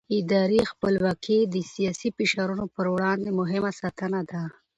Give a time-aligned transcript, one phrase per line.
[0.19, 4.41] اداري خپلواکي د سیاسي فشارونو پر وړاندې مهمه ساتنه ده